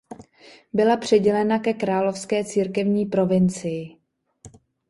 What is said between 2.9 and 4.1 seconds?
provincii.